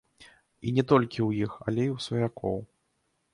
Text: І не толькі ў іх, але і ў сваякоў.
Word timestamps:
І 0.67 0.71
не 0.77 0.83
толькі 0.91 1.19
ў 1.27 1.49
іх, 1.49 1.59
але 1.67 1.83
і 1.89 1.93
ў 1.97 2.07
сваякоў. 2.07 2.59